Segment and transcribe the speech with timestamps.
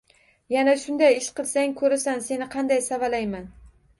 [0.53, 3.47] Yana shunday ish qilsang ko'rasan, seni Qanday savalayman.